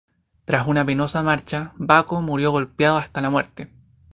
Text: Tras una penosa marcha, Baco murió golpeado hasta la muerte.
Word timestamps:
Tras 0.45 0.65
una 0.67 0.83
penosa 0.83 1.21
marcha, 1.21 1.73
Baco 1.77 2.21
murió 2.23 2.49
golpeado 2.49 2.97
hasta 2.97 3.21
la 3.21 3.29
muerte. 3.29 3.69